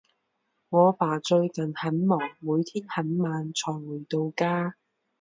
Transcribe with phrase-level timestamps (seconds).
[0.69, 4.73] 我爸最近很忙，每天很晚才回到家。